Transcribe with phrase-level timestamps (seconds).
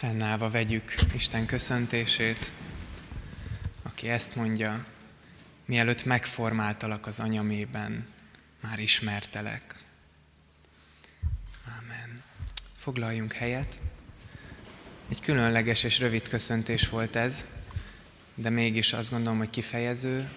[0.00, 2.52] Fennállva vegyük Isten köszöntését,
[3.82, 4.86] aki ezt mondja,
[5.64, 8.06] mielőtt megformáltalak az anyamében,
[8.60, 9.74] már ismertelek.
[11.78, 12.22] Amen.
[12.76, 13.78] Foglaljunk helyet.
[15.08, 17.44] Egy különleges és rövid köszöntés volt ez,
[18.34, 20.28] de mégis azt gondolom, hogy kifejező,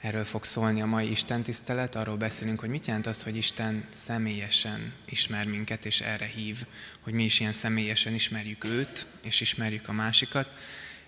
[0.00, 3.84] Erről fog szólni a mai Isten tisztelet, arról beszélünk, hogy mit jelent az, hogy Isten
[3.92, 6.66] személyesen ismer minket, és erre hív,
[7.00, 10.54] hogy mi is ilyen személyesen ismerjük őt, és ismerjük a másikat,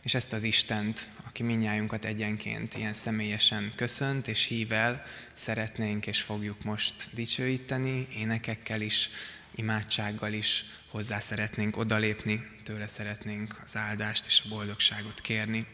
[0.02, 6.20] és ezt az Istent, aki minnyájunkat egyenként ilyen személyesen köszönt és hív el, szeretnénk és
[6.20, 9.08] fogjuk most dicsőíteni, énekekkel is,
[9.54, 15.66] imádsággal is hozzá szeretnénk odalépni, tőle szeretnénk az áldást és a boldogságot kérni.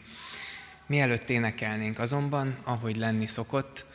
[0.89, 3.85] Mielőtt énekelnénk azonban, ahogy lenni szokott,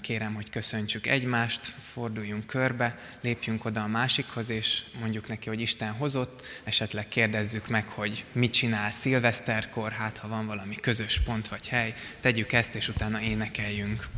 [0.00, 5.92] kérem, hogy köszöntsük egymást, forduljunk körbe, lépjünk oda a másikhoz, és mondjuk neki, hogy Isten
[5.92, 11.68] hozott, esetleg kérdezzük meg, hogy mit csinál szilveszterkor, hát ha van valami közös pont vagy
[11.68, 14.08] hely, tegyük ezt, és utána énekeljünk.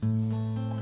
[0.00, 0.79] thank you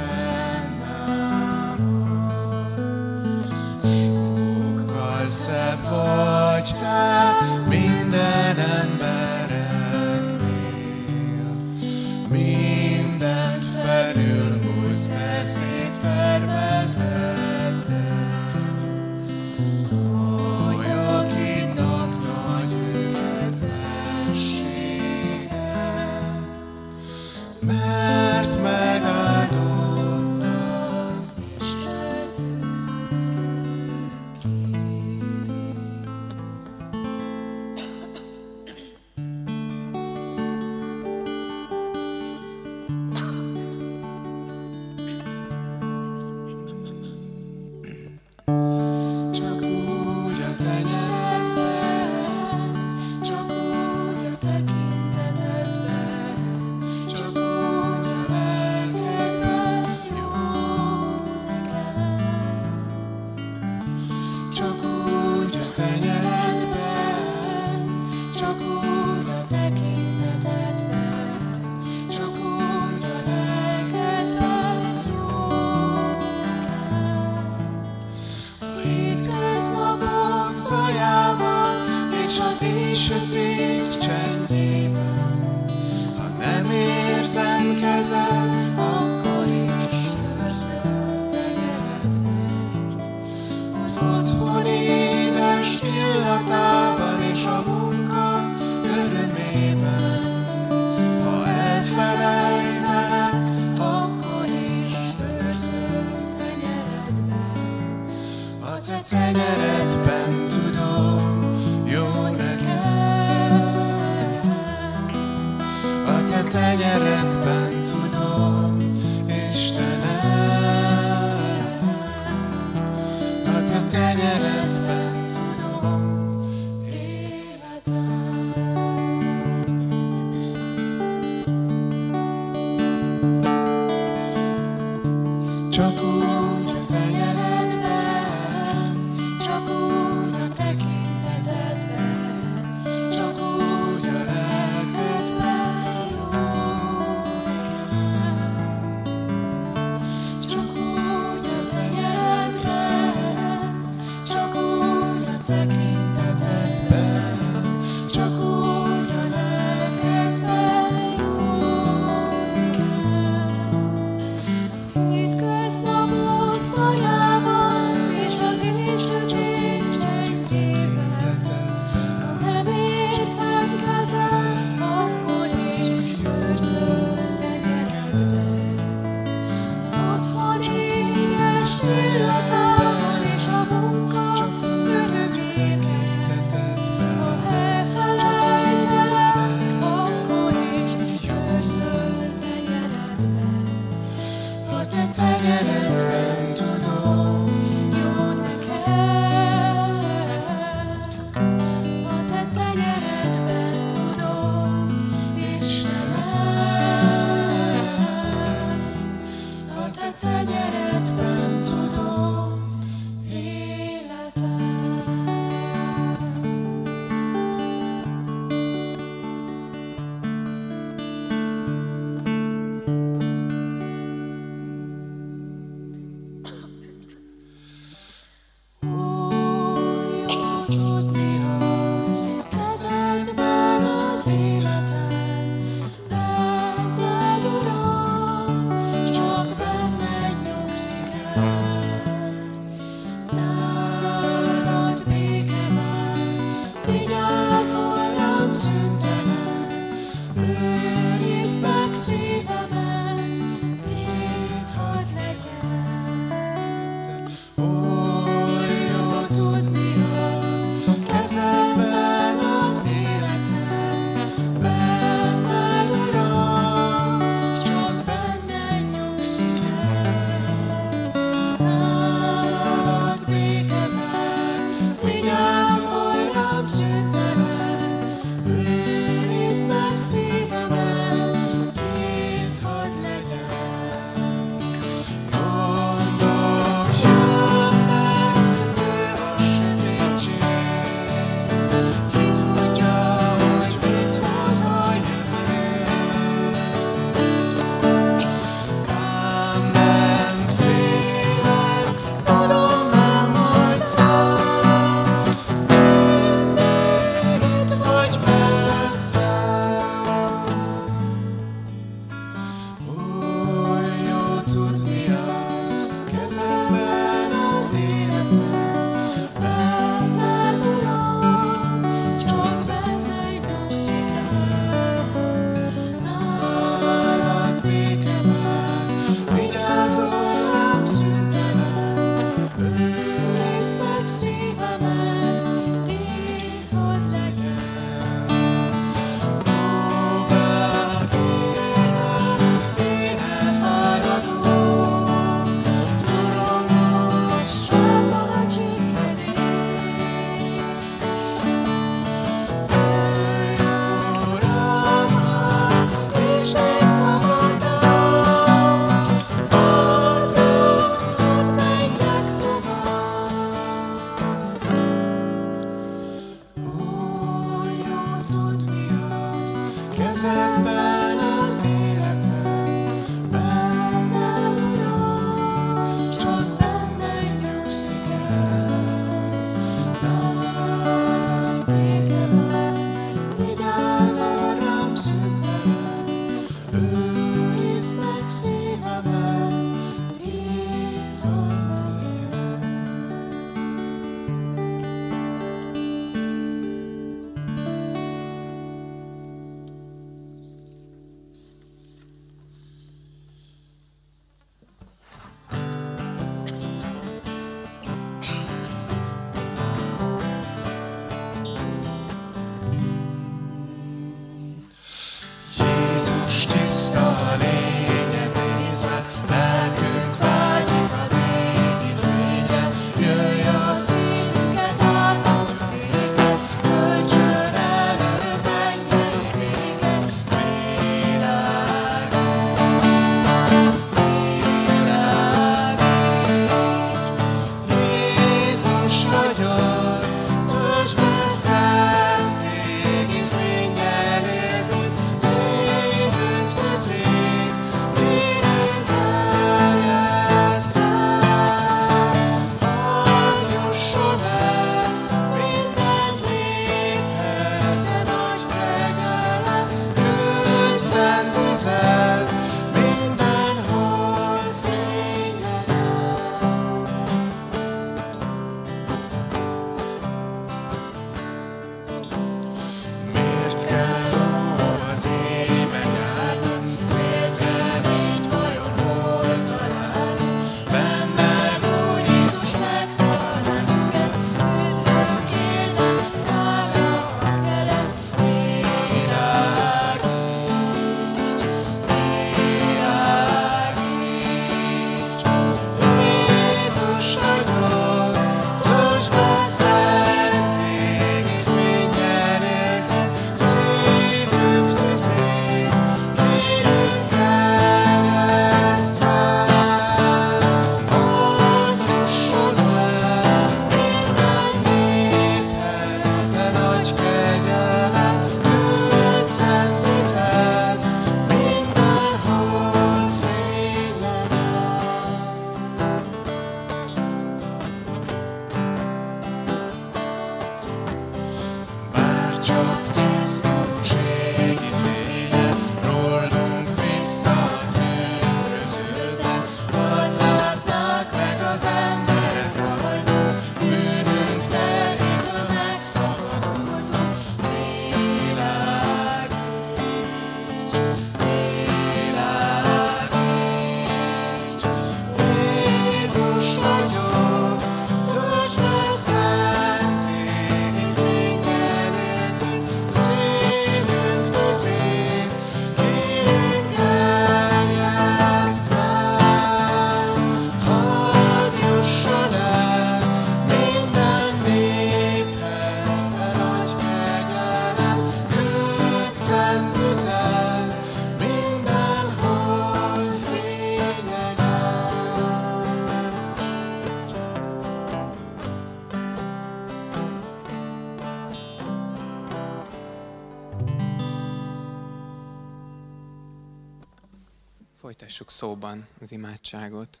[598.34, 600.00] szóban az imádságot.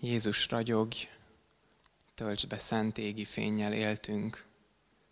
[0.00, 0.92] Jézus ragyog,
[2.14, 4.46] tölts be szent égi fényjel éltünk,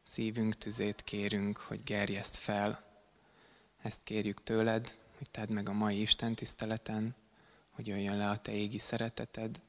[0.02, 2.84] szívünk tüzét kérünk, hogy gerjeszt fel.
[3.82, 7.14] Ezt kérjük tőled, hogy tedd meg a mai Isten tiszteleten,
[7.70, 9.60] hogy jöjjön le a te égi szereteted,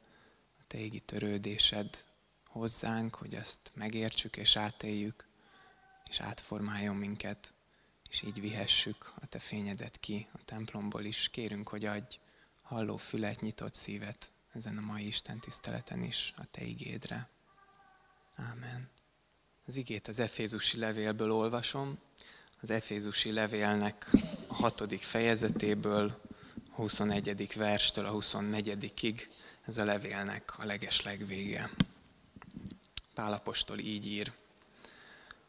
[0.59, 2.03] a te égi törődésed
[2.47, 5.27] hozzánk, hogy ezt megértsük és átéljük,
[6.09, 7.53] és átformáljon minket,
[8.09, 11.29] és így vihessük a te fényedet ki a templomból is.
[11.29, 12.19] Kérünk, hogy adj
[12.71, 17.29] halló fület, nyitott szívet ezen a mai Isten tiszteleten is a Te igédre.
[18.35, 18.89] Ámen.
[19.65, 21.97] Az igét az Efézusi levélből olvasom,
[22.61, 24.09] az Efézusi levélnek
[24.47, 26.21] a hatodik fejezetéből,
[26.71, 27.53] 21.
[27.55, 28.93] verstől a 24
[29.65, 31.69] ez a levélnek a legesleg vége.
[33.13, 34.33] Pálapostól így ír,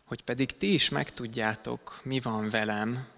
[0.05, 3.09] hogy pedig ti is megtudjátok, mi van velem,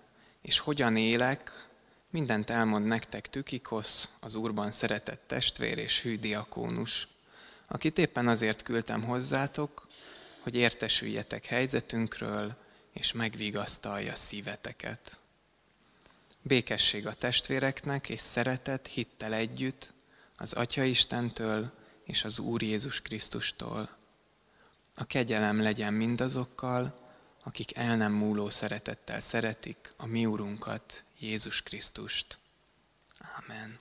[0.42, 1.72] és hogyan élek,
[2.14, 7.08] Mindent elmond nektek Tükikosz, az Úrban szeretett testvér és hű diakónus,
[7.68, 9.88] akit éppen azért küldtem hozzátok,
[10.40, 12.56] hogy értesüljetek helyzetünkről,
[12.92, 15.20] és megvigasztalja szíveteket.
[16.42, 19.94] Békesség a testvéreknek és szeretet hittel együtt
[20.36, 21.72] az Atya Istentől
[22.04, 23.96] és az Úr Jézus Krisztustól.
[24.94, 26.98] A kegyelem legyen mindazokkal,
[27.44, 32.38] akik el nem múló szeretettel szeretik a mi Úrunkat, Jézus Krisztust.
[33.42, 33.78] Amen.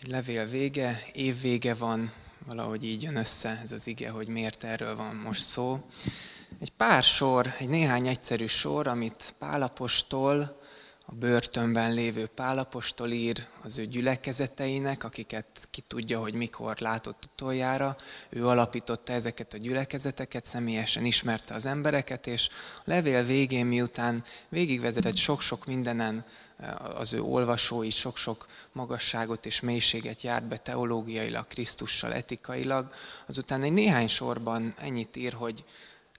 [0.00, 2.12] Egy levél vége, év vége van,
[2.46, 5.90] valahogy így jön össze ez az ige, hogy miért erről van most szó.
[6.60, 10.60] Egy pár sor, egy néhány egyszerű sor, amit Pálapostól
[11.08, 17.96] a börtönben lévő Pálapostól ír az ő gyülekezeteinek, akiket ki tudja, hogy mikor látott utoljára.
[18.28, 22.48] Ő alapította ezeket a gyülekezeteket, személyesen ismerte az embereket, és
[22.78, 26.24] a levél végén, miután végigvezetett sok-sok mindenen,
[26.96, 32.92] az ő olvasói sok-sok magasságot és mélységet járt be teológiailag, Krisztussal, etikailag,
[33.26, 35.64] azután egy néhány sorban ennyit ír, hogy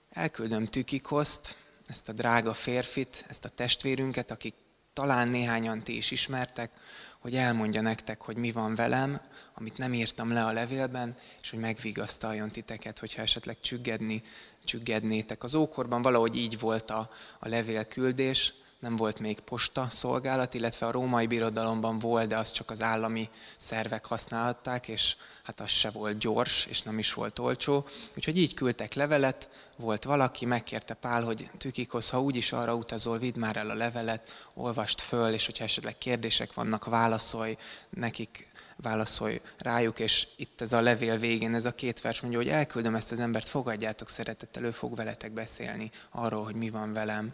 [0.10, 1.56] elküldöm Tükikoszt,
[1.88, 4.54] ezt a drága férfit, ezt a testvérünket, akik
[4.98, 6.72] talán néhányan ti is ismertek,
[7.20, 9.22] hogy elmondja nektek, hogy mi van velem,
[9.54, 14.24] amit nem írtam le a levélben, és hogy megvigasztaljon titeket, hogyha esetleg csüggedni,
[14.66, 15.44] csüggednétek.
[15.44, 20.92] Az ókorban valahogy így volt a, a levélküldés, nem volt még posta szolgálat, illetve a
[20.92, 26.18] római birodalomban volt, de azt csak az állami szervek használhatták, és hát az se volt
[26.18, 27.88] gyors, és nem is volt olcsó.
[28.16, 33.38] Úgyhogy így küldtek levelet, volt valaki, megkérte Pál, hogy Tükikosz, ha úgyis arra utazol, vidd
[33.38, 37.58] már el a levelet, olvast föl, és hogyha esetleg kérdések vannak, válaszolj
[37.90, 42.50] nekik, válaszolj rájuk, és itt ez a levél végén, ez a két vers mondja, hogy
[42.50, 47.34] elküldöm ezt az embert, fogadjátok szeretettel, ő fog veletek beszélni arról, hogy mi van velem.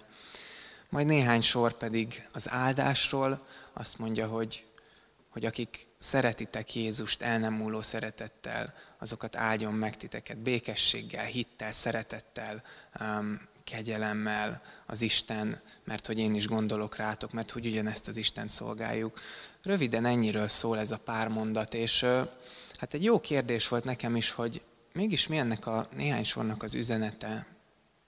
[0.94, 4.66] Majd néhány sor pedig az áldásról azt mondja, hogy,
[5.30, 12.64] hogy akik szeretitek Jézust el nem múló szeretettel, azokat áldjon meg titeket békességgel, hittel, szeretettel,
[13.00, 18.48] um, kegyelemmel az Isten, mert hogy én is gondolok rátok, mert hogy ugyanezt az Isten
[18.48, 19.20] szolgáljuk.
[19.64, 22.06] Röviden ennyiről szól ez a pár mondat, és
[22.78, 26.74] hát egy jó kérdés volt nekem is, hogy mégis mi ennek a néhány sornak az
[26.74, 27.53] üzenete,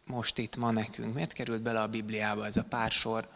[0.06, 1.14] most itt, ma nekünk?
[1.14, 3.30] Miért került bele a Bibliába ez a pár sor?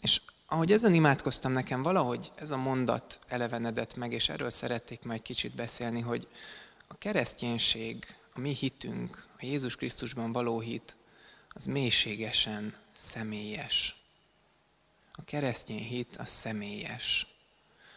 [0.00, 5.22] És ahogy ezen imádkoztam nekem, valahogy ez a mondat elevenedett meg, és erről szerették majd
[5.22, 6.28] kicsit beszélni, hogy
[6.88, 10.96] a kereszténység, a mi hitünk, a Jézus Krisztusban való hit,
[11.48, 14.04] az mélységesen személyes.
[15.12, 17.26] A keresztény hit az személyes.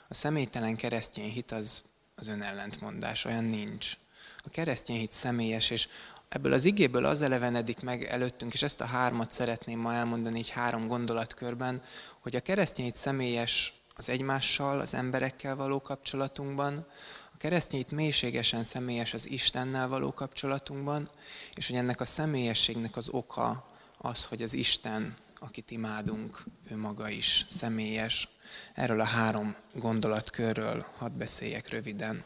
[0.08, 1.84] A személytelen keresztény hit az,
[2.16, 3.98] az önellentmondás, olyan nincs.
[4.44, 5.88] A keresztény hit személyes, és
[6.34, 10.50] Ebből az igéből az elevenedik meg előttünk, és ezt a hármat szeretném ma elmondani így
[10.50, 11.82] három gondolatkörben,
[12.20, 16.86] hogy a keresztényit személyes az egymással, az emberekkel való kapcsolatunkban,
[17.34, 21.10] a keresztényit mélységesen személyes az Istennel való kapcsolatunkban,
[21.56, 23.66] és hogy ennek a személyességnek az oka
[23.98, 28.30] az, hogy az Isten, akit imádunk, ő maga is személyes.
[28.74, 32.24] Erről a három gondolatkörről hadd beszéljek röviden.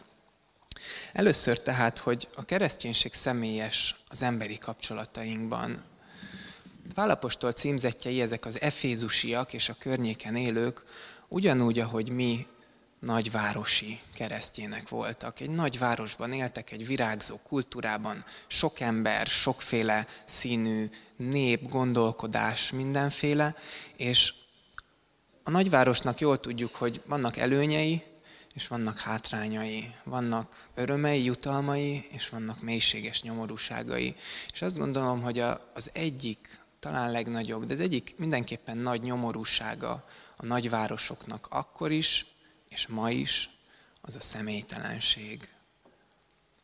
[1.13, 5.83] Először tehát, hogy a kereszténység személyes az emberi kapcsolatainkban.
[6.93, 10.83] Pálapostól címzetjei ezek az efézusiak és a környéken élők,
[11.27, 12.47] ugyanúgy, ahogy mi
[12.99, 15.39] nagyvárosi keresztjének voltak.
[15.39, 23.55] Egy nagy városban éltek, egy virágzó kultúrában, sok ember, sokféle színű nép, gondolkodás, mindenféle,
[23.95, 24.33] és
[25.43, 28.03] a nagyvárosnak jól tudjuk, hogy vannak előnyei,
[28.57, 34.15] és vannak hátrányai, vannak örömei, jutalmai, és vannak mélységes nyomorúságai.
[34.51, 40.07] És azt gondolom, hogy a, az egyik, talán legnagyobb, de az egyik mindenképpen nagy nyomorúsága
[40.35, 42.25] a nagyvárosoknak akkor is,
[42.69, 43.49] és ma is,
[44.01, 45.49] az a személytelenség.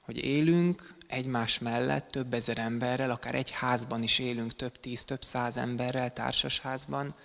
[0.02, 5.24] Hogy élünk egymás mellett több ezer emberrel, akár egy házban is élünk több tíz, több
[5.24, 7.16] száz emberrel társasházban,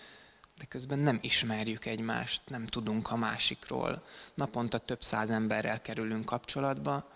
[0.58, 4.02] de közben nem ismerjük egymást, nem tudunk a másikról.
[4.34, 7.10] Naponta több száz emberrel kerülünk kapcsolatba,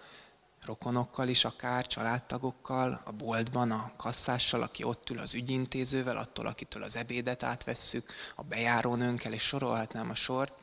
[0.64, 6.83] rokonokkal is akár, családtagokkal, a boltban, a kasszással, aki ott ül az ügyintézővel, attól, akitől
[6.83, 10.61] az ebédet átvesszük, a bejárónőnkkel, és sorolhatnám a sort,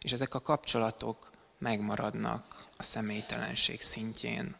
[0.00, 4.56] és ezek a kapcsolatok megmaradnak a személytelenség szintjén.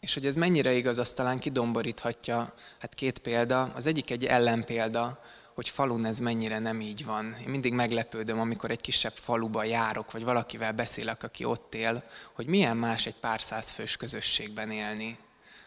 [0.00, 3.62] És hogy ez mennyire igaz, azt talán kidomboríthatja, hát két példa.
[3.62, 5.22] Az egyik egy ellenpélda,
[5.54, 7.36] hogy falun ez mennyire nem így van.
[7.40, 12.46] Én mindig meglepődöm, amikor egy kisebb faluba járok, vagy valakivel beszélek, aki ott él, hogy
[12.46, 15.18] milyen más egy pár száz fős közösségben élni,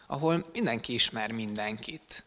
[0.06, 2.25] ahol mindenki ismer mindenkit.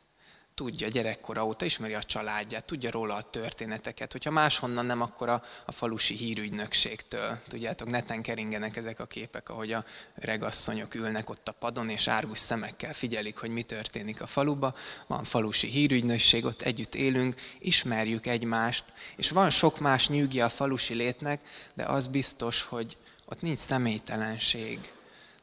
[0.59, 4.11] Tudja gyerekkora óta, ismeri a családját, tudja róla a történeteket.
[4.11, 7.39] Hogyha máshonnan nem, akkor a, a falusi hírügynökségtől.
[7.47, 12.39] Tudjátok, neten keringenek ezek a képek, ahogy a regasszonyok ülnek ott a padon, és árgus
[12.39, 14.75] szemekkel figyelik, hogy mi történik a faluba.
[15.07, 20.93] Van falusi hírügynökség, ott együtt élünk, ismerjük egymást, és van sok más nyűgje a falusi
[20.93, 21.41] létnek,
[21.73, 24.79] de az biztos, hogy ott nincs személytelenség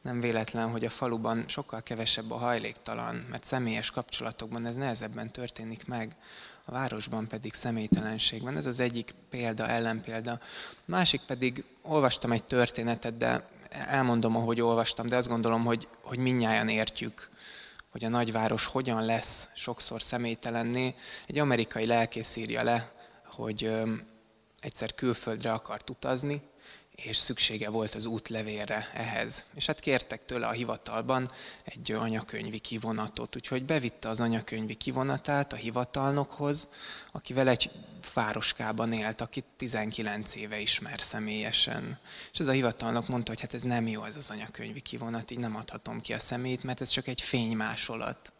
[0.01, 5.85] nem véletlen, hogy a faluban sokkal kevesebb a hajléktalan, mert személyes kapcsolatokban ez nehezebben történik
[5.85, 6.15] meg,
[6.65, 8.57] a városban pedig személytelenség van.
[8.57, 10.39] Ez az egyik példa, ellenpélda.
[10.85, 16.69] Másik pedig, olvastam egy történetet, de elmondom, ahogy olvastam, de azt gondolom, hogy, hogy minnyáján
[16.69, 17.29] értjük,
[17.91, 20.95] hogy a nagyváros hogyan lesz sokszor személytelenné.
[21.27, 22.91] Egy amerikai lelkész írja le,
[23.25, 23.71] hogy
[24.59, 26.41] egyszer külföldre akart utazni,
[27.03, 29.45] és szüksége volt az útlevélre ehhez.
[29.55, 31.31] És hát kértek tőle a hivatalban
[31.63, 36.67] egy anyakönyvi kivonatot, úgyhogy bevitte az anyakönyvi kivonatát a hivatalnokhoz,
[37.11, 37.71] akivel egy
[38.13, 41.99] városkában élt, akit 19 éve ismer személyesen.
[42.31, 45.39] És ez a hivatalnok mondta, hogy hát ez nem jó ez az anyakönyvi kivonat, így
[45.39, 48.33] nem adhatom ki a szemét, mert ez csak egy fénymásolat.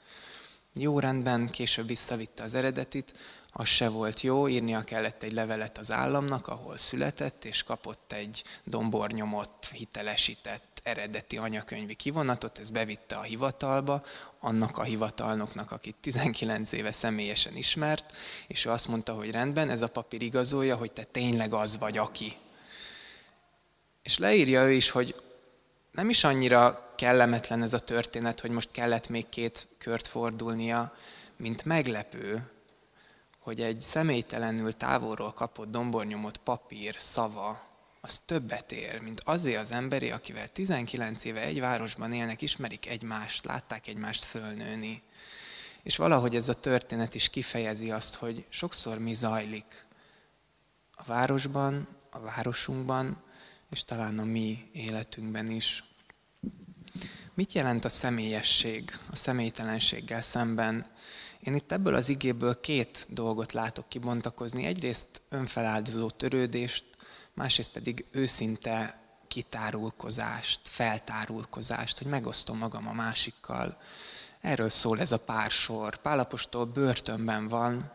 [0.74, 3.13] Jó rendben, később visszavitte az eredetit,
[3.60, 8.43] az se volt jó, írnia kellett egy levelet az államnak, ahol született, és kapott egy
[8.63, 14.04] dombornyomott, hitelesített eredeti anyakönyvi kivonatot, ez bevitte a hivatalba,
[14.39, 18.13] annak a hivatalnoknak, akit 19 éve személyesen ismert,
[18.48, 21.98] és ő azt mondta, hogy rendben, ez a papír igazolja, hogy te tényleg az vagy,
[21.98, 22.36] aki.
[24.04, 25.15] És leírja ő is, hogy
[25.91, 30.96] nem is annyira kellemetlen ez a történet, hogy most kellett még két kört fordulnia,
[31.38, 32.52] mint meglepő,
[33.48, 37.68] hogy egy személytelenül távolról kapott dombornyomott papír szava,
[38.02, 43.46] az többet ér, mint azért az emberi, akivel 19 éve egy városban élnek, ismerik egymást,
[43.46, 45.02] látták egymást fölnőni.
[45.84, 49.86] És valahogy ez a történet is kifejezi azt, hogy sokszor mi zajlik
[50.92, 53.24] a városban, a városunkban,
[53.70, 55.84] és talán a mi életünkben is.
[57.34, 60.86] Mit jelent a személyesség, a személytelenséggel szemben?
[61.48, 64.66] Én itt ebből az igéből két dolgot látok kibontakozni.
[64.66, 66.84] Egyrészt önfeláldozó törődést,
[67.34, 73.78] másrészt pedig őszinte kitárulkozást, feltárulkozást, hogy megosztom magam a másikkal.
[74.42, 75.96] Erről szól ez a pársor.
[75.96, 77.92] Pálapostól börtönben van,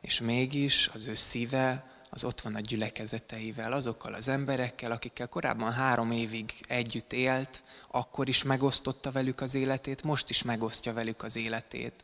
[0.00, 5.72] és mégis az ő szíve az ott van a gyülekezeteivel, azokkal az emberekkel, akikkel korábban
[5.72, 11.36] három évig együtt élt, akkor is megosztotta velük az életét, most is megosztja velük az
[11.36, 12.02] életét.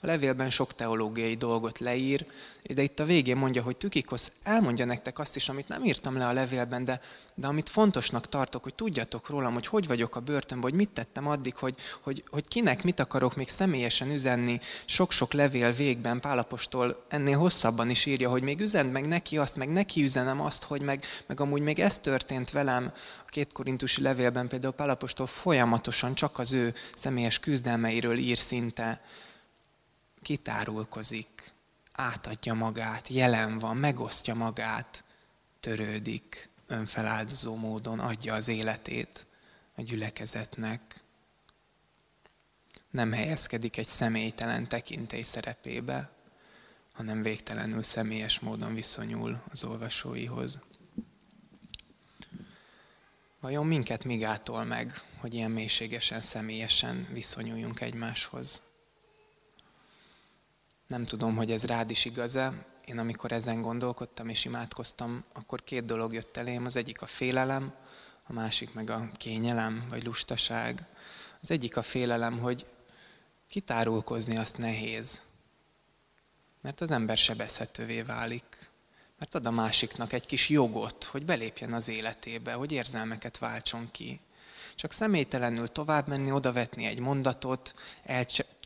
[0.00, 2.26] A levélben sok teológiai dolgot leír,
[2.62, 6.26] de itt a végén mondja, hogy Tükikosz elmondja nektek azt is, amit nem írtam le
[6.26, 7.00] a levélben, de,
[7.34, 11.28] de amit fontosnak tartok, hogy tudjatok rólam, hogy hogy vagyok a börtönben, hogy mit tettem
[11.28, 14.60] addig, hogy, hogy, hogy kinek mit akarok még személyesen üzenni.
[14.84, 19.68] Sok-sok levél végben Pálapostól ennél hosszabban is írja, hogy még üzend meg neki azt, meg
[19.68, 22.92] neki üzenem azt, hogy meg, meg amúgy még ez történt velem.
[23.26, 29.00] A két korintusi levélben például Pálapostól folyamatosan csak az ő személyes küzdelmeiről ír szinte.
[30.22, 31.52] Kitárulkozik,
[31.92, 35.04] átadja magát, jelen van, megosztja magát,
[35.60, 39.26] törődik, önfeláldozó módon adja az életét
[39.74, 41.02] a gyülekezetnek.
[42.90, 46.10] Nem helyezkedik egy személytelen tekintély szerepébe,
[46.92, 50.58] hanem végtelenül személyes módon viszonyul az olvasóihoz.
[53.40, 58.62] Vajon minket mi gátol meg, hogy ilyen mélységesen, személyesen viszonyuljunk egymáshoz?
[60.86, 62.71] Nem tudom, hogy ez rád is igaz-e.
[62.84, 66.64] Én amikor ezen gondolkodtam és imádkoztam, akkor két dolog jött elém.
[66.64, 67.74] Az egyik a félelem,
[68.26, 70.86] a másik meg a kényelem vagy lustaság.
[71.40, 72.66] Az egyik a félelem, hogy
[73.48, 75.20] kitárulkozni azt nehéz,
[76.60, 78.70] mert az ember sebezhetővé válik.
[79.18, 84.20] Mert ad a másiknak egy kis jogot, hogy belépjen az életébe, hogy érzelmeket váltson ki.
[84.74, 87.74] Csak személytelenül tovább menni, odavetni egy mondatot,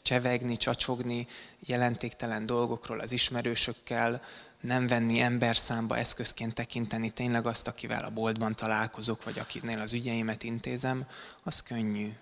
[0.06, 1.26] csevegni, csacsogni
[1.60, 4.22] jelentéktelen dolgokról az ismerősökkel,
[4.60, 10.42] nem venni emberszámba eszközként tekinteni tényleg azt, akivel a boltban találkozok, vagy akinél az ügyeimet
[10.42, 11.06] intézem,
[11.42, 12.12] az könnyű.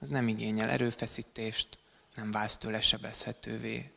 [0.00, 1.78] Az nem igényel erőfeszítést,
[2.14, 3.90] nem válsz tőle sebezhetővé.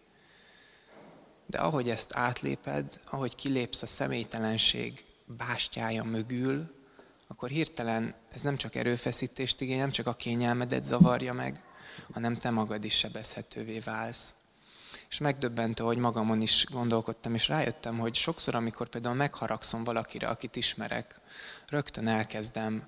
[1.45, 6.75] De ahogy ezt átléped, ahogy kilépsz a személytelenség bástyája mögül,
[7.27, 11.61] akkor hirtelen ez nem csak erőfeszítést igény, nem csak a kényelmedet zavarja meg,
[12.13, 14.35] hanem te magad is sebezhetővé válsz.
[15.09, 20.55] És megdöbbentő, hogy magamon is gondolkodtam, és rájöttem, hogy sokszor, amikor például megharagszom valakire, akit
[20.55, 21.21] ismerek,
[21.67, 22.87] rögtön elkezdem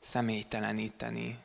[0.00, 1.38] személyteleníteni.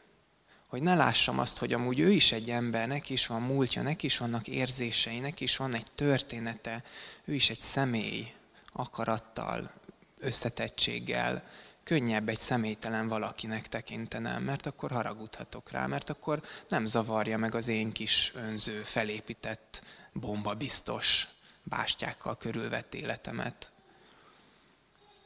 [0.67, 4.05] hogy ne lássam azt, hogy amúgy ő is egy ember, neki is van múltja, neki
[4.05, 6.83] is vannak érzései, neki is van egy története,
[7.25, 8.33] ő is egy személy,
[8.71, 9.71] akarattal,
[10.19, 11.43] összetettséggel,
[11.91, 17.67] könnyebb egy személytelen valakinek tekintenem, mert akkor haragudhatok rá, mert akkor nem zavarja meg az
[17.67, 21.27] én kis önző, felépített, bomba biztos
[21.63, 23.71] bástyákkal körülvett életemet.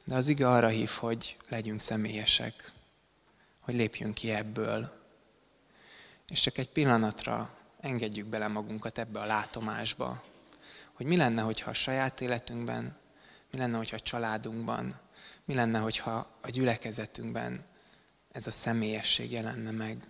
[0.05, 2.71] De az ige arra hív, hogy legyünk személyesek,
[3.61, 5.01] hogy lépjünk ki ebből,
[6.27, 10.23] és csak egy pillanatra engedjük bele magunkat ebbe a látomásba,
[10.93, 12.97] hogy mi lenne, hogyha a saját életünkben,
[13.51, 15.03] mi lenne, hogyha a családunkban,
[15.45, 17.65] mi lenne, hogyha a gyülekezetünkben
[18.31, 20.03] ez a személyesség jelenne meg.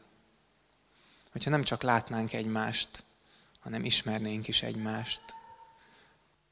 [1.32, 3.04] Hogyha nem csak látnánk egymást,
[3.60, 5.22] hanem ismernénk is egymást.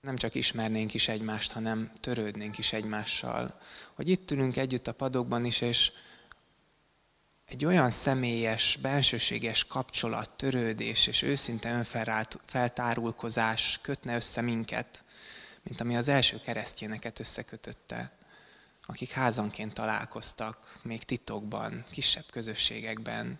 [0.02, 3.60] Nem csak ismernénk is egymást, hanem törődnénk is egymással.
[3.94, 5.92] Hogy itt ülünk együtt a padokban is, és
[7.46, 15.04] egy olyan személyes, bensőséges kapcsolat, törődés és őszinte önfeltárulkozás kötne össze minket,
[15.64, 18.12] mint ami az első keresztjéneket összekötötte,
[18.86, 23.40] akik házanként találkoztak, még titokban, kisebb közösségekben,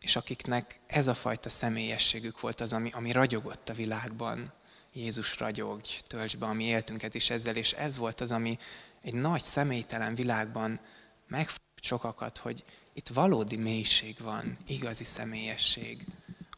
[0.00, 4.52] és akiknek ez a fajta személyességük volt az, ami, ami ragyogott a világban.
[4.92, 8.58] Jézus ragyog, tölts be a mi éltünket is ezzel, és ez volt az, ami
[9.02, 10.80] egy nagy személytelen világban
[11.28, 16.06] megfogott sokakat, hogy itt valódi mélység van, igazi személyesség.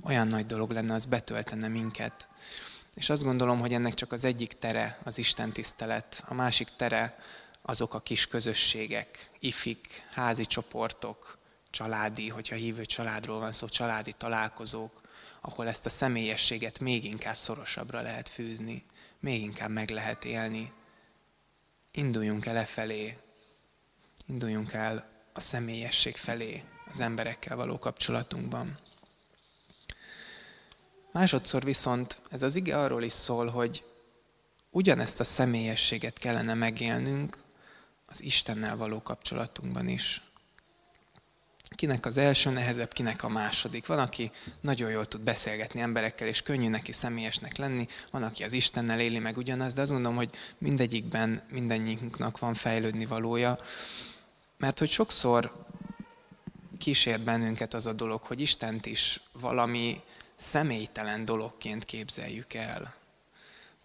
[0.03, 2.29] Olyan nagy dolog lenne, az betöltene minket.
[2.95, 7.19] És azt gondolom, hogy ennek csak az egyik tere az Isten tisztelet, a másik tere
[7.69, 11.39] azok a kis közösségek, ifik, házi csoportok,
[11.71, 15.01] családi, hogyha hívő családról van szó, családi találkozók,
[15.41, 18.85] ahol ezt a személyességet még inkább szorosabbra lehet fűzni,
[19.21, 20.73] még inkább meg lehet élni.
[21.93, 23.19] Induljunk el e felé,
[24.27, 28.79] induljunk el a személyesség felé az emberekkel való kapcsolatunkban.
[31.13, 33.85] Másodszor viszont ez az ige arról is szól, hogy
[34.71, 37.47] ugyanezt a személyességet kellene megélnünk
[38.09, 40.23] az Istennel való kapcsolatunkban is.
[41.75, 43.87] Kinek az első nehezebb, kinek a második.
[43.87, 48.53] Van, aki nagyon jól tud beszélgetni emberekkel, és könnyű neki személyesnek lenni, van, aki az
[48.53, 53.59] Istennel éli meg ugyanaz, de azt gondolom, hogy mindegyikben mindennyiunknak van fejlődni valója.
[54.57, 55.67] Mert hogy sokszor
[56.79, 60.01] kísért bennünket az a dolog, hogy Istent is valami
[60.37, 62.95] személytelen dologként képzeljük el.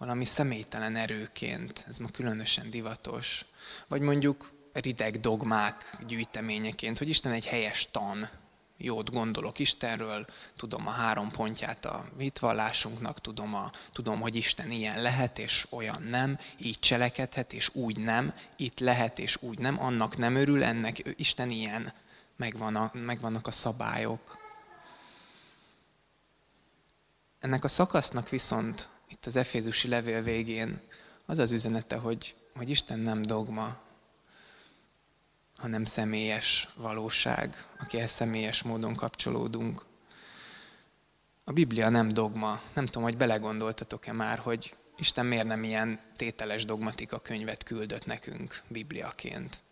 [0.04, 3.46] Valami személytelen erőként, ez ma különösen divatos.
[3.88, 8.30] Vagy mondjuk rideg dogmák gyűjteményeként, hogy Isten egy helyes tan,
[8.78, 10.26] jót gondolok Istenről,
[10.58, 16.02] tudom a három pontját a hitvallásunknak, tudom, a, tudom, hogy Isten ilyen lehet és olyan
[16.02, 21.02] nem, így cselekedhet és úgy nem, itt lehet és úgy nem, annak nem örül, ennek
[21.16, 21.94] Isten ilyen,
[22.36, 24.38] megvan a, megvannak a szabályok.
[27.40, 30.80] Ennek a szakasznak viszont itt az Efézusi levél végén
[31.26, 33.78] az az üzenete, hogy, hogy Isten nem dogma,
[35.58, 39.86] hanem személyes valóság, akihez személyes módon kapcsolódunk.
[41.44, 42.62] A Biblia nem dogma.
[42.74, 48.62] Nem tudom, hogy belegondoltatok-e már, hogy Isten miért nem ilyen tételes dogmatika könyvet küldött nekünk
[48.68, 49.63] Bibliaként.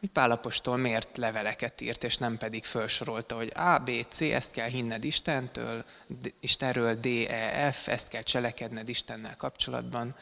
[0.00, 4.68] Hogy Pálapostól miért leveleket írt, és nem pedig felsorolta, hogy A, B, C, ezt kell
[4.68, 5.84] hinned Istentől,
[6.40, 10.14] Istenről, D, E, F, ezt kell cselekedned Istennel kapcsolatban,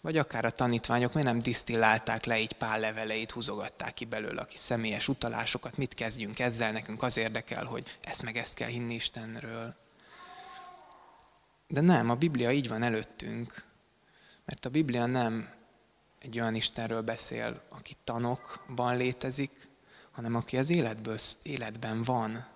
[0.00, 4.44] vagy akár a tanítványok miért nem disztillálták le így pál leveleit, húzogatták ki belőle a
[4.44, 8.94] kis személyes utalásokat, mit kezdjünk ezzel, nekünk az érdekel, hogy ezt meg ezt kell hinni
[8.94, 9.74] Istenről.
[11.66, 13.64] De nem, a Biblia így van előttünk,
[14.44, 15.57] mert a Biblia nem
[16.18, 19.68] egy olyan Istenről beszél, aki tanokban létezik,
[20.10, 22.46] hanem aki az életből, életben van.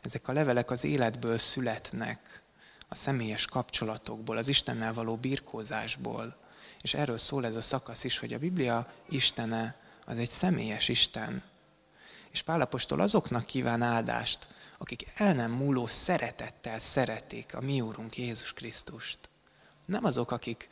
[0.00, 2.42] Ezek a levelek az életből születnek,
[2.88, 6.36] a személyes kapcsolatokból, az Istennel való birkózásból.
[6.80, 11.42] És erről szól ez a szakasz is, hogy a Biblia Istene az egy személyes Isten.
[12.30, 18.52] És Pálapostól azoknak kíván áldást, akik el nem múló szeretettel szeretik a mi Úrunk Jézus
[18.52, 19.18] Krisztust.
[19.86, 20.68] Nem azok, akik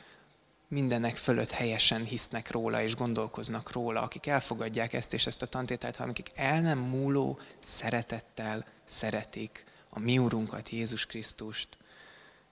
[0.68, 5.96] mindenek fölött helyesen hisznek róla és gondolkoznak róla, akik elfogadják ezt és ezt a tantételt,
[5.96, 11.76] hanem akik el nem múló szeretettel szeretik a mi Úrunkat, Jézus Krisztust,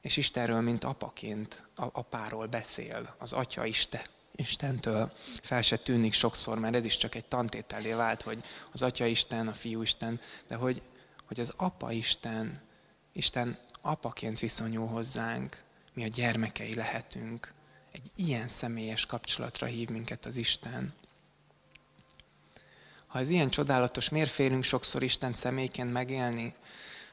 [0.00, 4.00] és Istenről, mint apaként, apáról beszél, az Atya Isten,
[4.38, 9.07] Istentől fel se tűnik sokszor, mert ez is csak egy tantételé vált, hogy az Atya
[9.07, 10.83] Isten, a Fiú Isten, de hogy,
[11.26, 12.61] hogy az Apa Isten,
[13.12, 15.62] Isten apaként viszonyul hozzánk,
[15.94, 17.55] mi a gyermekei lehetünk.
[17.96, 20.92] Egy ilyen személyes kapcsolatra hív minket az Isten.
[23.06, 26.54] Ha ez ilyen csodálatos, miért félünk sokszor Isten személyként megélni?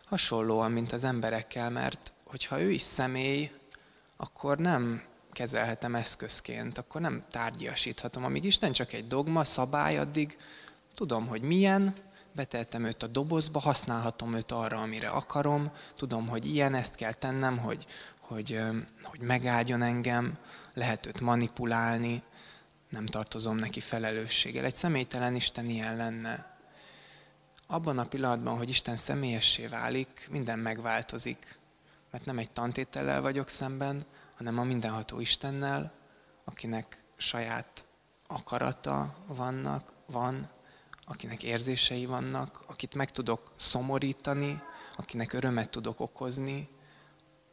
[0.05, 3.51] Hasonlóan, mint az emberekkel, mert hogyha ő is személy,
[4.17, 8.23] akkor nem kezelhetem eszközként, akkor nem tárgyasíthatom.
[8.23, 10.37] Amíg Isten csak egy dogma, szabály, addig
[10.95, 11.93] tudom, hogy milyen,
[12.31, 17.57] beteltem őt a dobozba, használhatom őt arra, amire akarom, tudom, hogy ilyen ezt kell tennem,
[17.57, 17.85] hogy,
[18.19, 18.59] hogy,
[19.03, 20.37] hogy megáldjon engem,
[20.73, 22.23] lehet őt manipulálni,
[22.89, 24.65] nem tartozom neki felelősséggel.
[24.65, 26.57] Egy személytelen Isten ilyen lenne.
[27.67, 31.57] Abban a pillanatban, hogy Isten személyessé válik, minden megváltozik.
[32.11, 34.05] Mert nem egy tantétellel vagyok szemben,
[34.35, 35.93] hanem a mindenható Istennel,
[36.43, 37.85] akinek saját
[38.27, 40.49] akarata vannak, van,
[41.05, 44.61] akinek érzései vannak, akit meg tudok szomorítani,
[44.95, 46.69] akinek örömet tudok okozni,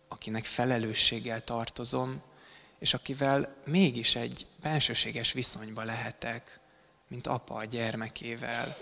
[0.08, 2.22] akinek felelősséggel tartozom,
[2.80, 6.60] és akivel mégis egy bensőséges viszonyba lehetek,
[7.08, 8.76] mint apa a gyermekével,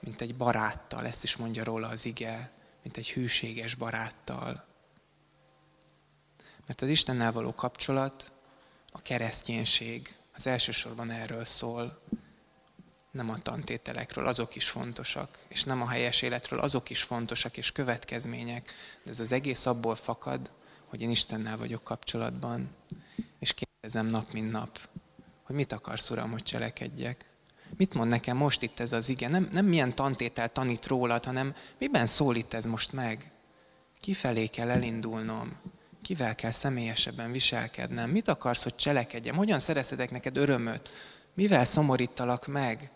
[0.00, 4.64] mint egy baráttal, ezt is mondja róla az ige, mint egy hűséges baráttal.
[6.66, 8.32] Mert az Istennel való kapcsolat,
[8.92, 12.02] a kereszténység az elsősorban erről szól,
[13.10, 17.72] nem a tantételekről, azok is fontosak, és nem a helyes életről, azok is fontosak és
[17.72, 18.72] következmények,
[19.02, 20.50] de ez az egész abból fakad,
[20.86, 22.70] hogy én Istennel vagyok kapcsolatban,
[23.80, 24.78] kérdezem nap, mint nap,
[25.42, 27.24] hogy mit akarsz, Uram, hogy cselekedjek.
[27.76, 29.28] Mit mond nekem most itt ez az ige?
[29.28, 33.30] Nem, nem milyen tantétel tanít rólad, hanem miben szólít ez most meg?
[34.00, 35.56] Kifelé kell elindulnom?
[36.02, 38.10] Kivel kell személyesebben viselkednem?
[38.10, 39.36] Mit akarsz, hogy cselekedjem?
[39.36, 40.88] Hogyan szerezhetek neked örömöt?
[41.34, 42.90] Mivel szomorítalak meg?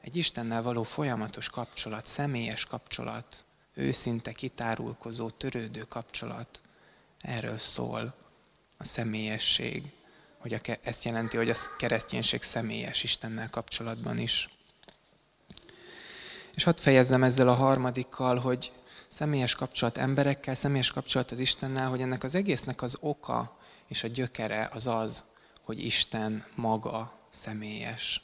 [0.00, 3.44] Egy Istennel való folyamatos kapcsolat, személyes kapcsolat,
[3.74, 6.62] őszinte, kitárulkozó, törődő kapcsolat.
[7.20, 8.14] Erről szól
[8.76, 9.92] a személyesség,
[10.40, 14.48] hogy a, ezt jelenti, hogy a kereszténység személyes Istennel kapcsolatban is.
[16.54, 18.72] És hadd fejezzem ezzel a harmadikkal, hogy
[19.08, 24.08] személyes kapcsolat emberekkel, személyes kapcsolat az Istennel, hogy ennek az egésznek az oka és a
[24.08, 25.24] gyökere az az,
[25.62, 28.22] hogy Isten maga személyes.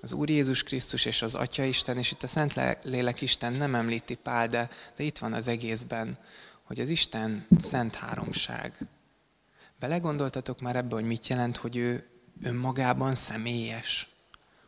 [0.00, 3.74] Az Úr Jézus Krisztus és az Atya Isten, és itt a Szent Lélek Isten nem
[3.74, 6.18] említi Pál, de, de itt van az egészben,
[6.62, 8.86] hogy az Isten szent háromság.
[9.82, 12.06] Belegondoltatok már ebbe, hogy mit jelent, hogy ő
[12.42, 14.08] önmagában személyes?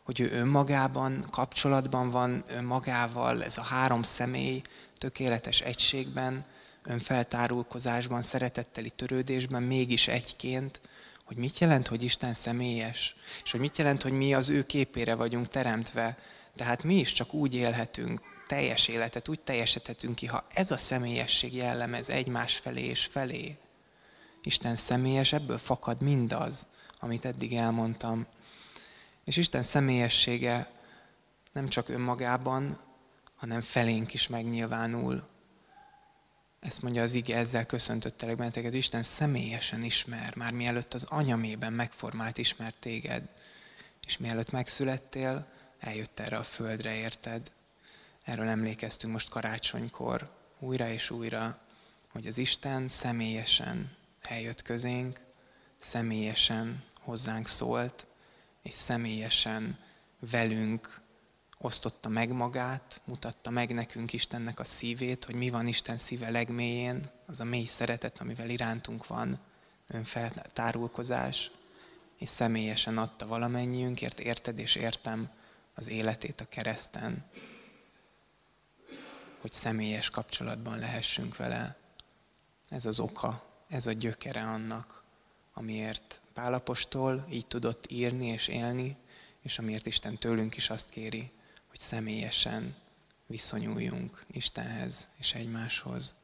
[0.03, 4.61] Hogy ő önmagában kapcsolatban van önmagával, ez a három személy
[4.97, 6.45] tökéletes egységben,
[6.83, 10.81] önfeltárulkozásban, szeretetteli törődésben, mégis egyként,
[11.25, 15.15] hogy mit jelent, hogy Isten személyes, és hogy mit jelent, hogy mi az ő képére
[15.15, 16.17] vagyunk teremtve.
[16.55, 21.55] Tehát mi is csak úgy élhetünk, teljes életet úgy teljesíthetünk ki, ha ez a személyesség
[21.55, 23.57] jellemez egymás felé és felé.
[24.45, 26.67] Isten személyes, ebből fakad mindaz,
[26.99, 28.25] amit eddig elmondtam.
[29.23, 30.71] És Isten személyessége
[31.51, 32.79] nem csak önmagában,
[33.35, 35.27] hanem felénk is megnyilvánul.
[36.59, 42.37] Ezt mondja az ige, ezzel köszöntöttelek benneteket, Isten személyesen ismer, már mielőtt az anyamében megformált
[42.37, 43.29] ismert téged,
[44.05, 45.47] és mielőtt megszülettél,
[45.79, 47.51] eljött erre a földre, érted?
[48.23, 51.59] Erről emlékeztünk most karácsonykor, újra és újra,
[52.11, 53.95] hogy az Isten személyesen
[54.25, 55.19] eljött közénk,
[55.77, 58.07] személyesen hozzánk szólt,
[58.61, 59.77] és személyesen
[60.19, 61.01] velünk
[61.57, 67.11] osztotta meg magát, mutatta meg nekünk Istennek a szívét, hogy mi van Isten szíve legmélyén,
[67.25, 69.39] az a mély szeretet, amivel irántunk van,
[69.87, 71.51] önfeltárulkozás,
[72.17, 75.29] és személyesen adta valamennyiünkért, érted és értem
[75.73, 77.25] az életét a kereszten,
[79.41, 81.77] hogy személyes kapcsolatban lehessünk vele.
[82.69, 85.03] Ez az oka, ez a gyökere annak,
[85.53, 88.97] amiért Pálapostól így tudott írni és élni,
[89.41, 91.31] és amiért Isten tőlünk is azt kéri,
[91.67, 92.75] hogy személyesen
[93.25, 96.15] viszonyuljunk Istenhez és egymáshoz.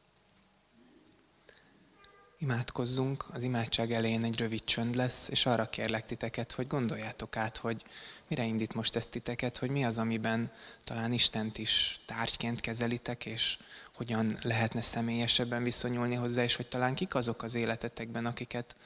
[2.38, 7.56] Imádkozzunk, az imádság elején egy rövid csönd lesz, és arra kérlek titeket, hogy gondoljátok át,
[7.56, 7.84] hogy
[8.28, 10.52] mire indít most ezt titeket, hogy mi az, amiben
[10.84, 13.58] talán Istent is tárgyként kezelitek, és
[14.02, 18.76] hogyan lehetne személyesebben viszonyulni hozzá, és hogy talán kik azok az életetekben, akiket,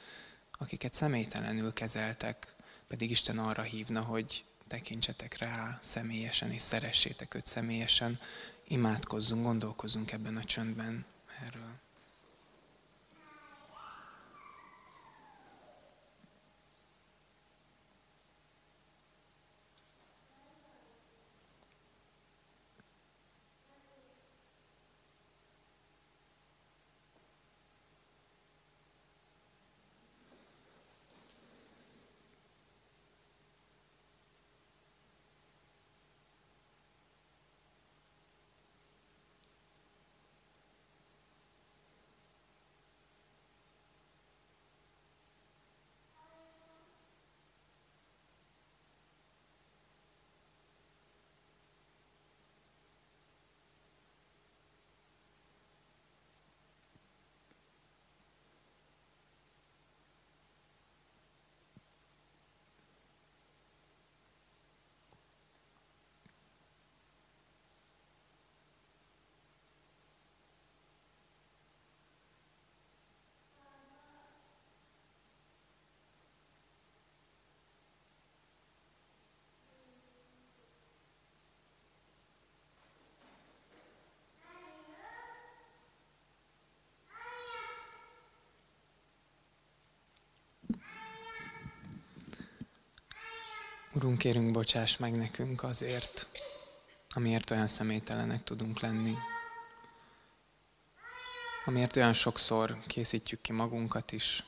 [0.51, 2.55] akiket személytelenül kezeltek,
[2.87, 8.19] pedig Isten arra hívna, hogy tekintsetek rá személyesen, és szeressétek őt személyesen.
[8.67, 11.05] Imádkozzunk, gondolkozzunk ebben a csöndben
[11.45, 11.86] erről.
[93.97, 96.27] Urunk, kérünk, bocsáss meg nekünk azért,
[97.09, 99.13] amiért olyan személytelenek tudunk lenni.
[101.65, 104.43] Amiért olyan sokszor készítjük ki magunkat is,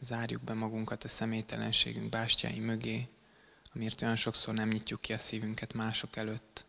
[0.00, 3.08] zárjuk be magunkat a személytelenségünk bástyái mögé,
[3.74, 6.64] amiért olyan sokszor nem nyitjuk ki a szívünket mások előtt,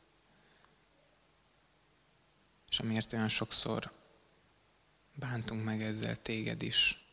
[2.69, 3.91] és amiért olyan sokszor
[5.15, 7.04] bántunk meg ezzel téged is.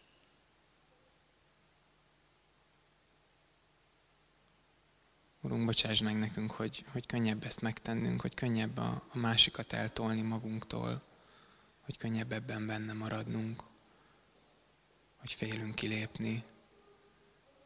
[5.45, 10.23] Urunk, bocsáss meg nekünk, hogy, hogy könnyebb ezt megtennünk, hogy könnyebb a, a másikat eltolni
[10.23, 11.03] magunktól,
[11.81, 13.63] hogy könnyebb ebben benne maradnunk,
[15.17, 16.45] hogy félünk kilépni,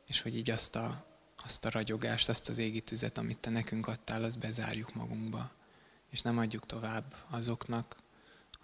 [0.07, 1.07] és hogy így azt a,
[1.45, 5.51] azt a ragyogást, azt az égi tüzet, amit te nekünk adtál, azt bezárjuk magunkba,
[6.11, 7.97] és nem adjuk tovább azoknak,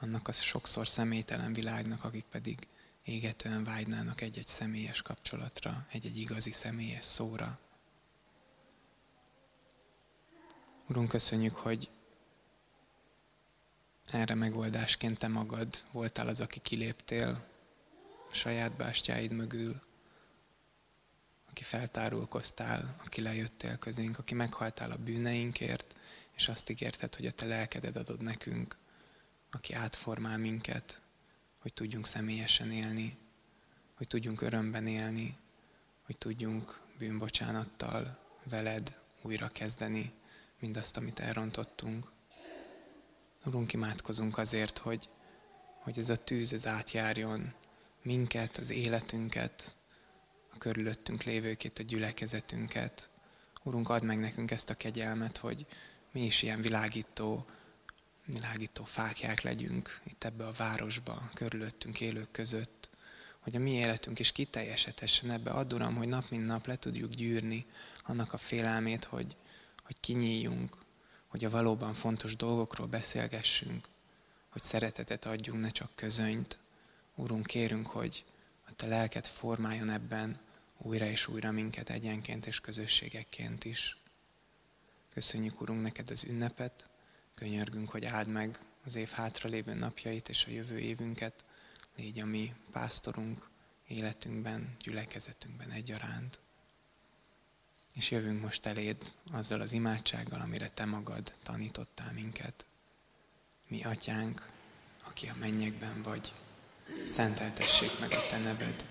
[0.00, 2.68] annak a sokszor személytelen világnak, akik pedig
[3.02, 7.58] égetően vágynának egy-egy személyes kapcsolatra, egy-egy igazi személyes szóra.
[10.88, 11.88] Urunk, köszönjük, hogy
[14.04, 17.44] erre megoldásként te magad voltál az, aki kiléptél
[18.30, 19.80] a saját bástyáid mögül,
[21.50, 26.00] aki feltárulkoztál, aki lejöttél közénk, aki meghaltál a bűneinkért,
[26.36, 28.76] és azt ígérted, hogy a te lelkeded adod nekünk,
[29.50, 31.02] aki átformál minket,
[31.58, 33.16] hogy tudjunk személyesen élni,
[33.94, 35.36] hogy tudjunk örömben élni,
[36.02, 40.12] hogy tudjunk bűnbocsánattal veled újra kezdeni
[40.62, 42.12] mindazt, amit elrontottunk.
[43.44, 45.08] Urunk, imádkozunk azért, hogy,
[45.78, 47.54] hogy ez a tűz, ez átjárjon
[48.02, 49.76] minket, az életünket,
[50.54, 53.10] a körülöttünk lévőkét, a gyülekezetünket.
[53.62, 55.66] Urunk, add meg nekünk ezt a kegyelmet, hogy
[56.12, 57.46] mi is ilyen világító,
[58.24, 62.90] világító fákják legyünk itt ebbe a városba, körülöttünk élők között,
[63.40, 65.50] hogy a mi életünk is kiteljesetessen ebbe.
[65.50, 67.66] Add, Uram, hogy nap mint nap le tudjuk gyűrni
[68.02, 69.36] annak a félelmét, hogy,
[69.92, 70.76] hogy kinyíljunk,
[71.26, 73.88] hogy a valóban fontos dolgokról beszélgessünk,
[74.48, 76.58] hogy szeretetet adjunk, ne csak közönyt.
[77.14, 78.24] Úrunk, kérünk, hogy
[78.66, 80.40] a Te lelked formáljon ebben
[80.78, 83.96] újra és újra minket egyenként és közösségekként is.
[85.10, 86.90] Köszönjük, Urunk, neked az ünnepet,
[87.34, 91.44] könyörgünk, hogy áld meg az év hátralévő napjait és a jövő évünket,
[91.96, 93.48] légy a mi pásztorunk
[93.86, 96.40] életünkben, gyülekezetünkben egyaránt.
[97.92, 102.66] És jövünk most eléd azzal az imádsággal, amire Te magad tanítottál minket.
[103.68, 104.46] Mi atyánk,
[105.04, 106.32] aki a mennyekben vagy,
[107.10, 108.84] szenteltessék meg a Te neved,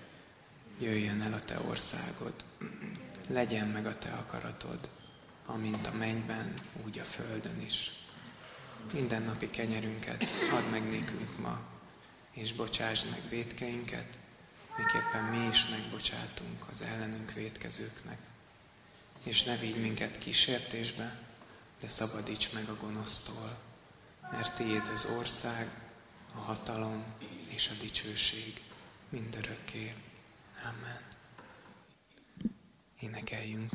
[0.78, 2.44] jöjjön el a Te országod,
[3.28, 4.88] legyen meg a Te akaratod,
[5.46, 7.92] amint a mennyben, úgy a földön is.
[8.92, 11.60] Minden napi kenyerünket add meg nékünk ma,
[12.30, 14.18] és bocsásd meg védkeinket,
[14.76, 18.31] miképpen mi is megbocsátunk az ellenünk védkezőknek
[19.22, 21.20] és ne vigy minket kísértésbe,
[21.80, 23.58] de szabadíts meg a gonosztól,
[24.32, 25.68] mert tiéd az ország,
[26.34, 27.04] a hatalom
[27.48, 28.62] és a dicsőség
[29.08, 29.94] mindörökké.
[30.62, 31.00] Amen.
[33.00, 33.72] Énekeljünk.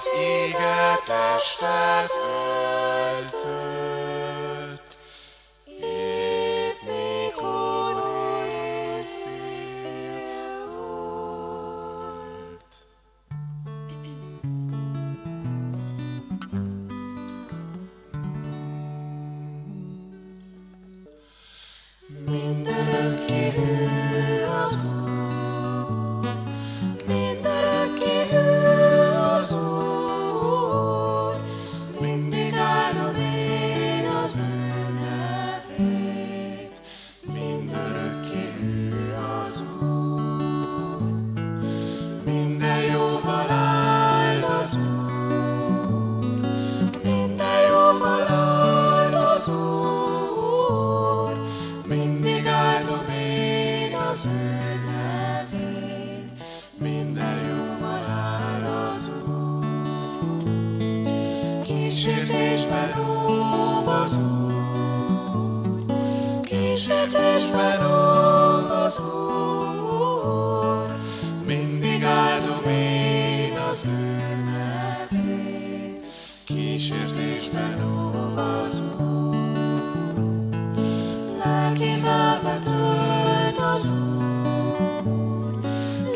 [0.00, 2.79] az ige testet ő.
[83.80, 85.54] az Úr,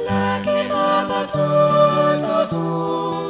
[0.09, 1.35] lelki hábat
[2.41, 3.24] az Úr.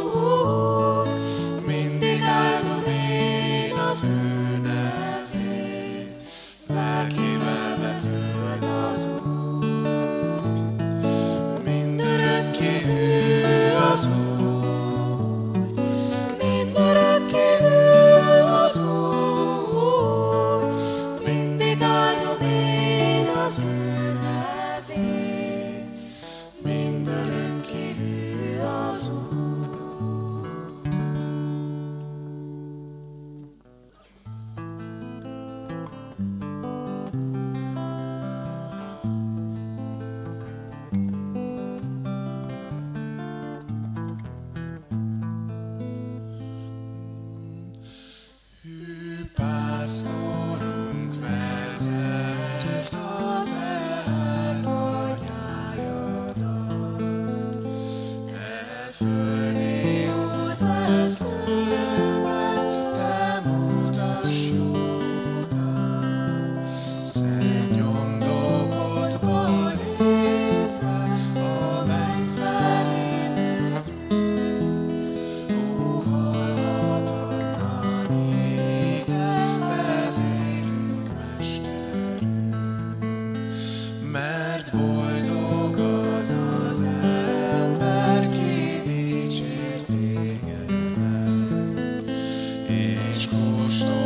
[93.25, 94.03] school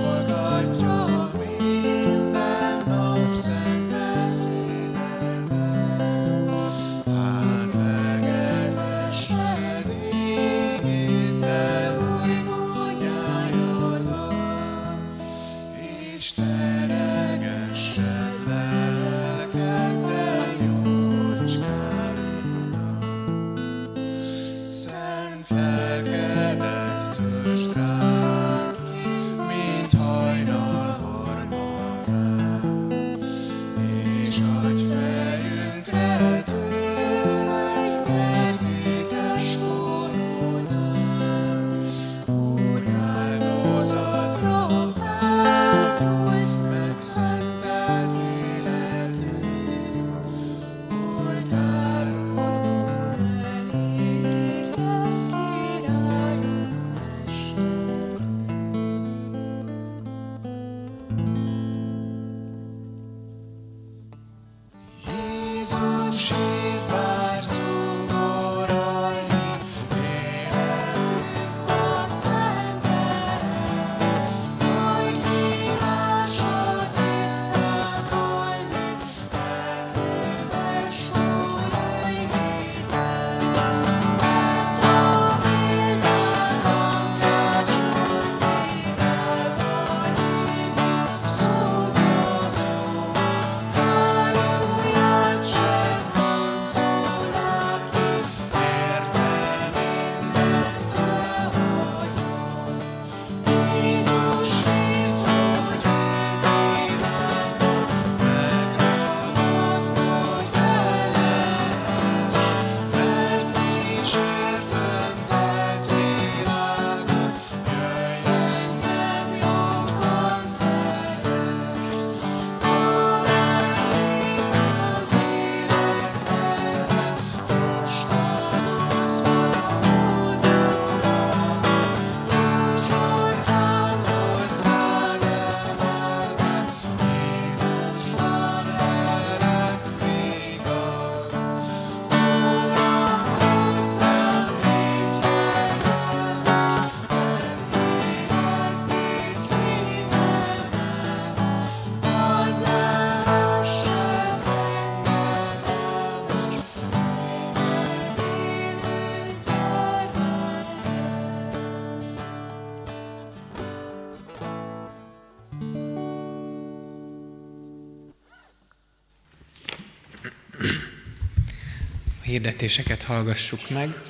[172.38, 174.02] hirdetéseket hallgassuk meg.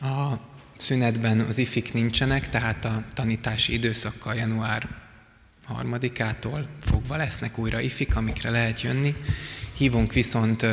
[0.00, 0.32] A
[0.76, 4.88] szünetben az ifik nincsenek, tehát a tanítási időszakkal január
[5.64, 9.14] harmadikától fogva lesznek újra ifik, amikre lehet jönni.
[9.76, 10.66] Hívunk viszont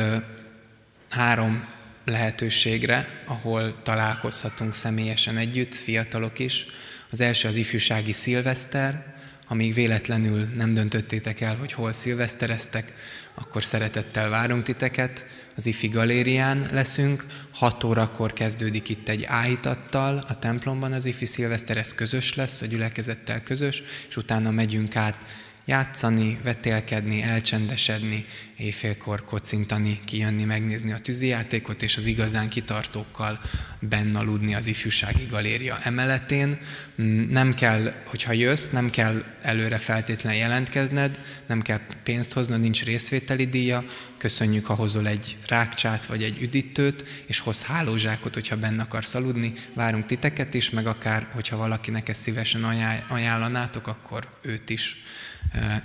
[1.10, 1.66] három
[2.04, 6.66] lehetőségre, ahol találkozhatunk személyesen együtt, fiatalok is.
[7.10, 9.13] Az első az ifjúsági szilveszter,
[9.54, 12.92] ha még véletlenül nem döntöttétek el, hogy hol szilvesztereztek,
[13.34, 15.26] akkor szeretettel várunk titeket.
[15.56, 21.76] Az IFI galérián leszünk, 6 órakor kezdődik itt egy áhítattal a templomban az IFI szilveszter,
[21.76, 25.16] ez közös lesz, a gyülekezettel közös, és utána megyünk át
[25.64, 28.24] játszani, vetélkedni, elcsendesedni,
[28.56, 33.40] éjfélkor kocintani, kijönni, megnézni a tűzijátékot, és az igazán kitartókkal
[33.80, 36.58] benn aludni az ifjúsági galéria emeletén.
[37.02, 42.84] Mm, Nem kell, hogyha jössz, nem kell előre feltétlen jelentkezned, nem kell pénzt hoznod, nincs
[42.84, 43.84] részvételi díja,
[44.18, 49.52] köszönjük, ha hozol egy rákcsát vagy egy üdítőt, és hoz hálózsákot, hogyha benne akarsz aludni,
[49.74, 54.96] várunk titeket is, meg akár, hogyha valakinek ezt szívesen ajánl- ajánlanátok, akkor őt is.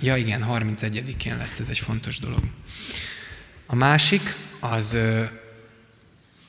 [0.02, 2.44] Ja igen, 31-én lesz ez egy fontos dolog.
[3.66, 4.98] A másik az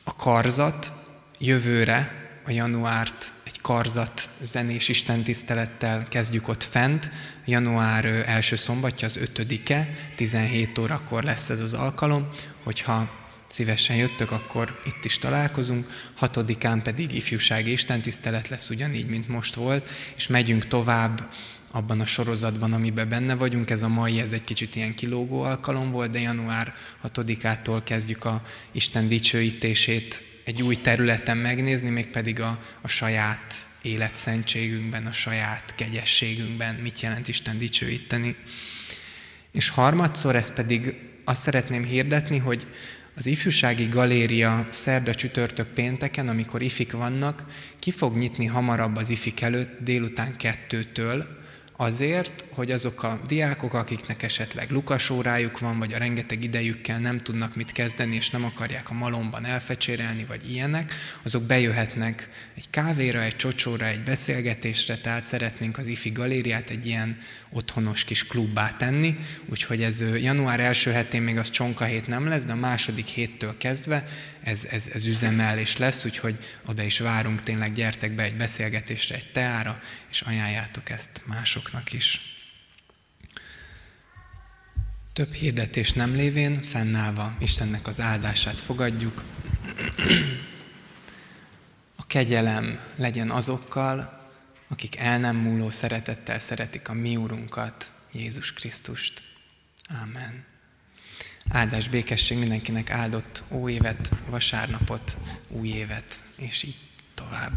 [0.05, 0.93] a karzat.
[1.39, 7.11] Jövőre, a januárt egy karzat zenés istentisztelettel kezdjük ott fent.
[7.45, 12.29] Január első szombatja az 5-e, 17 órakor lesz ez az alkalom,
[12.65, 16.11] hogyha szívesen jöttök, akkor itt is találkozunk.
[16.15, 21.29] Hatodikán pedig ifjúsági istentisztelet lesz ugyanígy, mint most volt, és megyünk tovább
[21.71, 23.71] abban a sorozatban, amiben benne vagyunk.
[23.71, 26.75] Ez a mai, ez egy kicsit ilyen kilógó alkalom volt, de január
[27.09, 28.43] 6-ától kezdjük a
[28.73, 37.01] Isten dicsőítését egy új területen megnézni, mégpedig a, a saját életszentségünkben, a saját kegyességünkben, mit
[37.01, 38.37] jelent Isten dicsőíteni.
[39.53, 42.67] És harmadszor, ezt pedig azt szeretném hirdetni, hogy
[43.17, 47.45] az ifjúsági galéria szerda csütörtök pénteken, amikor ifik vannak,
[47.79, 51.40] ki fog nyitni hamarabb az ifik előtt délután kettőtől,
[51.81, 57.19] azért, hogy azok a diákok, akiknek esetleg lukas órájuk van, vagy a rengeteg idejükkel nem
[57.19, 63.23] tudnak mit kezdeni, és nem akarják a malomban elfecsérelni, vagy ilyenek, azok bejöhetnek egy kávéra,
[63.23, 67.19] egy csocsóra, egy beszélgetésre, tehát szeretnénk az IFI galériát egy ilyen
[67.53, 72.45] otthonos kis klubbá tenni, úgyhogy ez január első hetén még az csonka hét nem lesz,
[72.45, 74.07] de a második héttől kezdve
[74.43, 79.31] ez, ez, ez üzemelés lesz, úgyhogy oda is várunk, tényleg gyertek be egy beszélgetésre, egy
[79.33, 79.81] teára,
[80.11, 82.21] és ajánljátok ezt másoknak is.
[85.13, 89.23] Több hirdetés nem lévén, fennállva Istennek az áldását fogadjuk.
[91.97, 94.20] A kegyelem legyen azokkal,
[94.71, 99.23] akik el nem múló szeretettel szeretik a mi Úrunkat, Jézus Krisztust.
[99.89, 100.45] Ámen.
[101.49, 105.17] Áldás, békesség mindenkinek áldott új évet, vasárnapot,
[105.49, 106.79] új évet, és így
[107.15, 107.53] tovább.